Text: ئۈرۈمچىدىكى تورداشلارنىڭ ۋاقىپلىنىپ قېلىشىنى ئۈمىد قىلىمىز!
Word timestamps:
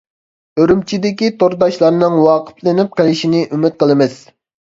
ئۈرۈمچىدىكى 0.61 1.29
تورداشلارنىڭ 1.43 2.17
ۋاقىپلىنىپ 2.27 2.97
قېلىشىنى 3.01 3.45
ئۈمىد 3.57 3.77
قىلىمىز! 3.85 4.19